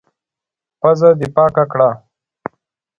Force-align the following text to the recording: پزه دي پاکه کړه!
پزه 0.79 1.09
دي 1.19 1.27
پاکه 1.35 1.63
کړه! 1.71 1.89